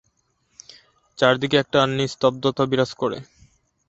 চারিদিকে 1.17 1.57
একটা 1.59 1.79
নিস্তব্ধতা 1.97 2.63
বিরাজ 2.65 2.91
করে। 2.93 3.17